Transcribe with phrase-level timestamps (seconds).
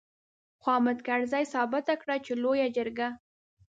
[0.61, 3.07] خو حامد کرزي ثابته کړه چې لويه جرګه.